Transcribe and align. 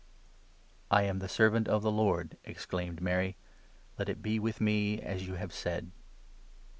"I 0.89 1.03
am 1.03 1.19
the 1.19 1.29
servant 1.29 1.67
of 1.67 1.83
the 1.83 1.91
Lord," 1.91 2.35
exclaimed 2.43 3.01
Mary;" 3.03 3.37
let 3.99 4.09
it 4.09 4.23
be 4.23 4.31
38 4.39 4.39
with 4.39 4.59
me 4.59 4.99
as 4.99 5.27
you 5.27 5.35
have 5.35 5.53
said." 5.53 5.91